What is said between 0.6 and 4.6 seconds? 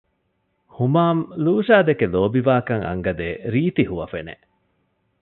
ހުމާމް ލޫޝާދެކެ ލޯބިވާކަން އަންގަދޭ ރީތި ހުވަފެނެއް